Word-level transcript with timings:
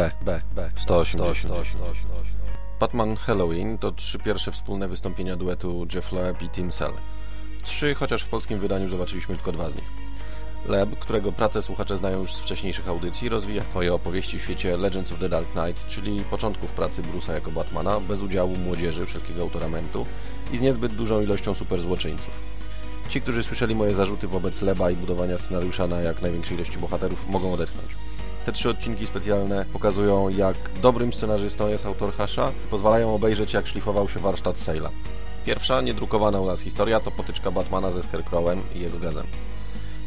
B, 0.00 0.10
B, 0.22 0.40
B, 0.54 0.70
180. 0.76 1.54
Batman 2.80 3.16
Halloween 3.16 3.78
to 3.78 3.92
trzy 3.92 4.18
pierwsze 4.18 4.52
wspólne 4.52 4.88
wystąpienia 4.88 5.36
duetu 5.36 5.86
Jeff 5.94 6.12
Loeb 6.12 6.42
i 6.42 6.48
Tim 6.48 6.70
Cell. 6.70 6.92
Trzy, 7.62 7.94
chociaż 7.94 8.22
w 8.22 8.28
polskim 8.28 8.58
wydaniu 8.60 8.88
zobaczyliśmy 8.88 9.36
tylko 9.36 9.52
dwa 9.52 9.70
z 9.70 9.74
nich. 9.74 9.90
Leb, 10.68 10.98
którego 10.98 11.32
pracę 11.32 11.62
słuchacze 11.62 11.96
znają 11.96 12.20
już 12.20 12.34
z 12.34 12.40
wcześniejszych 12.40 12.88
audycji, 12.88 13.28
rozwija 13.28 13.62
swoje 13.70 13.94
opowieści 13.94 14.38
w 14.38 14.42
świecie 14.42 14.76
Legends 14.76 15.12
of 15.12 15.18
the 15.18 15.28
Dark 15.28 15.52
Knight, 15.52 15.86
czyli 15.86 16.24
początków 16.24 16.72
pracy 16.72 17.02
Bruce'a 17.02 17.32
jako 17.32 17.50
Batmana, 17.50 18.00
bez 18.00 18.20
udziału 18.20 18.56
młodzieży 18.56 19.06
wszelkiego 19.06 19.42
autoramentu 19.42 20.06
i 20.52 20.58
z 20.58 20.60
niezbyt 20.60 20.92
dużą 20.92 21.20
ilością 21.20 21.54
superzłoczyńców. 21.54 22.32
Ci, 23.08 23.20
którzy 23.20 23.42
słyszeli 23.42 23.74
moje 23.74 23.94
zarzuty 23.94 24.28
wobec 24.28 24.62
Leba 24.62 24.90
i 24.90 24.96
budowania 24.96 25.38
scenariusza 25.38 25.86
na 25.86 26.00
jak 26.00 26.22
największej 26.22 26.56
ilości 26.56 26.78
bohaterów, 26.78 27.28
mogą 27.28 27.52
odetchnąć. 27.52 27.99
Te 28.44 28.52
trzy 28.52 28.70
odcinki 28.70 29.06
specjalne 29.06 29.64
pokazują, 29.72 30.28
jak 30.28 30.56
dobrym 30.82 31.12
scenarzystą 31.12 31.68
jest 31.68 31.86
autor 31.86 32.12
Hasha 32.12 32.52
i 32.66 32.68
pozwalają 32.68 33.14
obejrzeć, 33.14 33.52
jak 33.52 33.66
szlifował 33.66 34.08
się 34.08 34.20
warsztat 34.20 34.56
Sale'a. 34.56 34.88
Pierwsza, 35.46 35.80
niedrukowana 35.80 36.40
u 36.40 36.46
nas 36.46 36.60
historia, 36.60 37.00
to 37.00 37.10
potyczka 37.10 37.50
Batmana 37.50 37.90
ze 37.90 38.02
Scarecrowem 38.02 38.62
i 38.74 38.80
jego 38.80 38.98
gazem. 38.98 39.26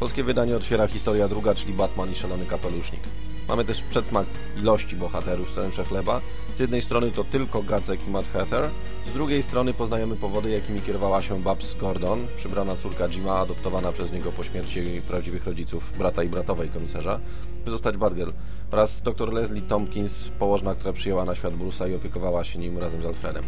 Polskie 0.00 0.24
wydanie 0.24 0.56
otwiera 0.56 0.86
historia 0.86 1.28
druga, 1.28 1.54
czyli 1.54 1.72
Batman 1.72 2.12
i 2.12 2.14
szalony 2.14 2.46
kapelusznik. 2.46 3.00
Mamy 3.48 3.64
też 3.64 3.82
przedsmak 3.82 4.26
ilości 4.56 4.96
bohaterów 4.96 5.50
z 5.50 5.54
całym 5.54 5.70
wszechleba. 5.70 6.20
Z 6.56 6.60
jednej 6.60 6.82
strony 6.82 7.10
to 7.10 7.24
tylko 7.24 7.62
Gacek 7.62 8.06
i 8.06 8.10
Matt 8.10 8.32
Heather, 8.32 8.70
z 9.06 9.12
drugiej 9.12 9.42
strony 9.42 9.74
poznajemy 9.74 10.16
powody, 10.16 10.50
jakimi 10.50 10.82
kierowała 10.82 11.22
się 11.22 11.42
Babs 11.42 11.74
Gordon, 11.74 12.26
przybrana 12.36 12.76
córka 12.76 13.08
Jima, 13.08 13.38
adoptowana 13.38 13.92
przez 13.92 14.12
niego 14.12 14.32
po 14.32 14.44
śmierci 14.44 15.02
prawdziwych 15.08 15.46
rodziców, 15.46 15.92
brata 15.98 16.22
i 16.22 16.28
bratowej 16.28 16.68
komisarza, 16.68 17.20
by 17.68 17.72
zostać 17.72 17.96
Batgirl, 17.96 18.30
oraz 18.72 19.00
dr 19.00 19.32
Leslie 19.32 19.62
Tompkins, 19.62 20.28
położna, 20.38 20.74
która 20.74 20.92
przyjęła 20.92 21.24
na 21.24 21.34
świat 21.34 21.54
Bruce'a 21.54 21.90
i 21.90 21.94
opiekowała 21.94 22.44
się 22.44 22.58
nim 22.58 22.78
razem 22.78 23.00
z 23.00 23.04
Alfredem. 23.04 23.44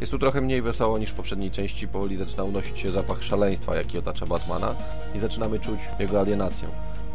Jest 0.00 0.12
tu 0.12 0.18
trochę 0.18 0.40
mniej 0.40 0.62
wesoło 0.62 0.98
niż 0.98 1.10
w 1.10 1.14
poprzedniej 1.14 1.50
części, 1.50 1.88
powoli 1.88 2.16
zaczyna 2.16 2.44
unosić 2.44 2.78
się 2.78 2.90
zapach 2.90 3.22
szaleństwa, 3.22 3.76
jaki 3.76 3.98
otacza 3.98 4.26
Batmana 4.26 4.74
i 5.14 5.18
zaczynamy 5.18 5.60
czuć 5.60 5.80
jego 5.98 6.20
alienację. 6.20 6.68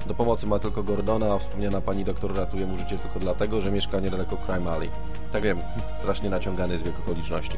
Do 0.08 0.14
pomocy 0.14 0.48
ma 0.48 0.60
tylko 0.60 0.84
Gordona, 0.84 1.34
a 1.34 1.40
wspomniana 1.40 1.82
pani 1.82 2.06
doktor 2.06 2.36
ratuje 2.36 2.66
mu 2.66 2.78
życie 2.78 3.00
tylko 3.00 3.20
dlatego, 3.20 3.62
że 3.62 3.72
mieszka 3.72 4.00
niedaleko 4.00 4.38
Crime 4.38 4.72
Alley. 4.72 4.90
Tak 5.32 5.44
wiem, 5.44 5.58
strasznie 6.00 6.30
naciągany 6.30 6.78
zbieg 6.78 7.00
okoliczności. 7.00 7.58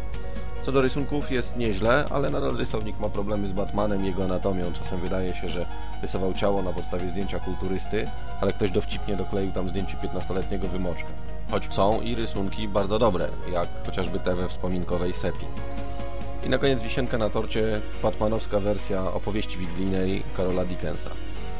Co 0.68 0.72
do 0.72 0.82
rysunków 0.82 1.32
jest 1.32 1.58
nieźle, 1.58 2.06
ale 2.10 2.30
nadal 2.30 2.58
rysownik 2.58 3.00
ma 3.00 3.10
problemy 3.10 3.48
z 3.48 3.52
Batmanem 3.52 4.06
jego 4.06 4.24
anatomią. 4.24 4.74
Czasem 4.74 5.00
wydaje 5.00 5.36
się, 5.36 5.50
że 5.50 5.66
rysował 6.02 6.34
ciało 6.34 6.62
na 6.62 6.74
podstawie 6.74 7.10
zdjęcia 7.10 7.40
kulturysty, 7.40 8.08
ale 8.42 8.54
ktoś 8.54 8.72
dowcipnie 8.72 9.16
dokleił 9.16 9.52
tam 9.52 9.70
zdjęcie 9.70 9.98
15-letniego 9.98 10.68
wymoczka. 10.68 11.10
Choć 11.52 11.74
są 11.74 12.02
i 12.02 12.16
rysunki 12.16 12.68
bardzo 12.68 13.00
dobre, 13.00 13.28
jak 13.52 13.68
chociażby 13.86 14.20
te 14.20 14.36
we 14.36 14.50
wspominkowej 14.50 15.14
Sepi. 15.14 15.46
I 16.46 16.50
na 16.50 16.58
koniec 16.58 16.82
wisienka 16.82 17.18
na 17.18 17.30
torcie 17.30 17.82
batmanowska 18.04 18.60
wersja 18.60 19.14
opowieści 19.14 19.58
wigilijnej 19.58 20.24
Karola 20.38 20.66
Dickensa. 20.66 21.10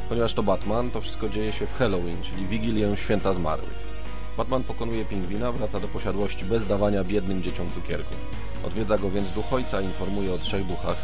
Ponieważ 0.08 0.34
to 0.34 0.42
Batman, 0.42 0.90
to 0.90 1.00
wszystko 1.00 1.28
dzieje 1.28 1.52
się 1.52 1.66
w 1.66 1.74
Halloween, 1.74 2.22
czyli 2.22 2.46
Wigilię 2.46 2.96
Święta 2.96 3.32
Zmarłych. 3.32 3.88
Batman 4.36 4.64
pokonuje 4.64 5.04
pingwina, 5.04 5.52
wraca 5.52 5.80
do 5.80 5.88
posiadłości 5.88 6.44
bez 6.44 6.66
dawania 6.66 7.04
biednym 7.04 7.42
dzieciom 7.42 7.70
cukierków. 7.70 8.47
Odwiedza 8.64 8.98
go 8.98 9.10
więc 9.10 9.32
duch 9.32 9.52
ojca 9.52 9.80
i 9.80 9.84
informuje 9.84 10.32
o 10.32 10.38
trzech 10.38 10.66
duchach. 10.66 10.96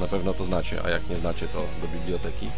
Na 0.00 0.08
pewno 0.08 0.34
to 0.34 0.44
znacie, 0.44 0.84
a 0.84 0.90
jak 0.90 1.10
nie 1.10 1.16
znacie, 1.16 1.48
to 1.48 1.58
do 1.58 1.88
biblioteki. 1.88 2.48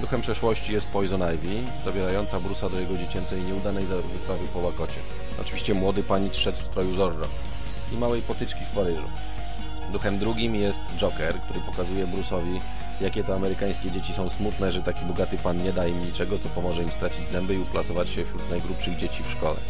Duchem 0.00 0.20
przeszłości 0.20 0.72
jest 0.72 0.86
Poison 0.86 1.22
Ivy, 1.34 1.62
zabierająca 1.84 2.40
Brusa 2.40 2.68
do 2.68 2.80
jego 2.80 2.98
dziecięcej 2.98 3.42
nieudanej 3.42 3.86
wyprawy 3.86 4.46
po 4.52 4.58
Łakocie. 4.58 5.00
Oczywiście 5.40 5.74
młody 5.74 6.02
panicz 6.02 6.36
szedł 6.36 6.58
w 6.58 6.62
stroju 6.62 6.96
Zorro 6.96 7.26
i 7.92 7.96
małej 7.96 8.22
potyczki 8.22 8.64
w 8.64 8.74
Paryżu. 8.74 9.08
Duchem 9.92 10.18
drugim 10.18 10.54
jest 10.54 10.82
Joker, 10.98 11.40
który 11.40 11.60
pokazuje 11.60 12.06
Bruce'owi, 12.06 12.60
jakie 13.00 13.24
to 13.24 13.34
amerykańskie 13.34 13.90
dzieci 13.90 14.12
są 14.12 14.30
smutne, 14.30 14.72
że 14.72 14.82
taki 14.82 15.04
bogaty 15.04 15.38
pan 15.38 15.62
nie 15.62 15.72
da 15.72 15.86
im 15.86 16.06
niczego, 16.06 16.38
co 16.38 16.48
pomoże 16.48 16.82
im 16.82 16.92
stracić 16.92 17.28
zęby 17.28 17.54
i 17.54 17.58
uplasować 17.58 18.08
się 18.08 18.24
wśród 18.24 18.50
najgrubszych 18.50 18.96
dzieci 18.96 19.22
w 19.22 19.30
szkole. 19.30 19.60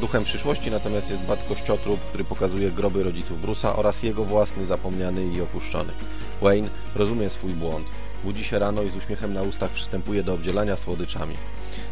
Duchem 0.00 0.24
przyszłości 0.24 0.70
natomiast 0.70 1.10
jest 1.10 1.22
Bat 1.22 1.44
Kościotrup, 1.48 2.00
który 2.00 2.24
pokazuje 2.24 2.70
groby 2.70 3.02
rodziców 3.02 3.42
Bruce'a 3.42 3.72
oraz 3.76 4.02
jego 4.02 4.24
własny 4.24 4.66
zapomniany 4.66 5.24
i 5.24 5.40
opuszczony. 5.40 5.92
Wayne 6.42 6.68
rozumie 6.94 7.30
swój 7.30 7.52
błąd. 7.52 7.86
Budzi 8.24 8.44
się 8.44 8.58
rano 8.58 8.82
i 8.82 8.90
z 8.90 8.96
uśmiechem 8.96 9.34
na 9.34 9.42
ustach 9.42 9.70
przystępuje 9.70 10.22
do 10.22 10.34
obdzielania 10.34 10.76
słodyczami. 10.76 11.36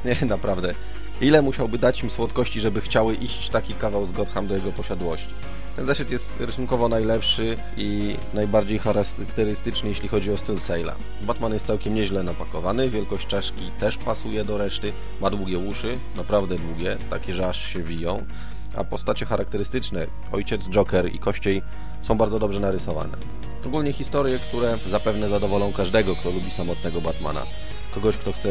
Nie, 0.04 0.26
naprawdę. 0.26 0.74
Ile 1.20 1.42
musiałby 1.42 1.78
dać 1.78 2.02
im 2.02 2.10
słodkości, 2.10 2.60
żeby 2.60 2.80
chciały 2.80 3.14
iść 3.14 3.48
taki 3.48 3.74
kawał 3.74 4.06
z 4.06 4.12
Gotham 4.12 4.46
do 4.46 4.54
jego 4.54 4.72
posiadłości? 4.72 5.28
Ten 5.76 5.87
zeszyt 5.87 6.10
jest 6.10 6.41
rysunkowo 6.41 6.88
najlepszy 6.88 7.56
i 7.76 8.16
najbardziej 8.34 8.78
charakterystyczny, 8.78 9.88
jeśli 9.88 10.09
chodzi 10.09 10.32
o 10.32 10.37
styl 10.37 10.56
Sale'a. 10.56 10.92
Batman 11.22 11.53
jest 11.53 11.66
całkiem 11.66 11.94
nieźle 11.94 12.22
napakowany, 12.22 12.91
wielkość 12.91 13.26
czaszki 13.26 13.70
też 13.78 13.97
pasuje 13.97 14.44
do 14.44 14.59
reszty, 14.59 14.92
ma 15.20 15.31
długie 15.31 15.59
uszy, 15.59 15.98
naprawdę 16.16 16.56
długie, 16.59 16.97
takie, 17.10 17.34
że 17.34 17.48
aż 17.48 17.72
się 17.72 17.82
wiją, 17.82 18.26
a 18.76 18.84
postacie 18.84 19.26
charakterystyczne, 19.26 20.06
ojciec, 20.32 20.69
Joker 20.69 21.15
i 21.15 21.19
Kościej 21.19 21.62
są 22.03 22.15
bardzo 22.15 22.38
dobrze 22.38 22.60
narysowane. 22.60 23.16
Ogólnie 23.66 23.92
historie, 23.92 24.38
które 24.38 24.78
zapewne 24.91 25.28
zadowolą 25.28 25.72
każdego, 25.72 26.16
kto 26.16 26.31
lubi 26.31 26.50
samotnego 26.50 27.00
Batmana. 27.00 27.42
Kogoś, 27.94 28.16
kto 28.16 28.32
chce 28.32 28.48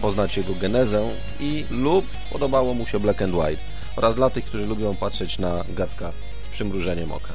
poznać 0.00 0.36
jego 0.36 0.54
genezę 0.54 1.10
i 1.40 1.64
lub 1.70 2.04
podobało 2.32 2.74
mu 2.74 2.86
się 2.86 3.00
Black 3.00 3.22
and 3.22 3.34
White 3.34 3.62
oraz 3.96 4.16
dla 4.16 4.30
tych, 4.30 4.44
którzy 4.44 4.66
lubią 4.66 4.96
patrzeć 4.96 5.38
na 5.38 5.64
Gacka 5.68 6.12
przymrużeniem 6.56 7.12
oka. 7.12 7.34